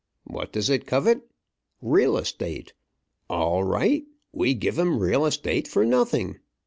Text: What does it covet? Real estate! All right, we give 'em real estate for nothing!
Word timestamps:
What 0.23 0.51
does 0.51 0.71
it 0.71 0.87
covet? 0.87 1.29
Real 1.79 2.17
estate! 2.17 2.73
All 3.29 3.63
right, 3.63 4.03
we 4.31 4.55
give 4.55 4.79
'em 4.79 4.97
real 4.97 5.27
estate 5.27 5.67
for 5.67 5.85
nothing! 5.85 6.39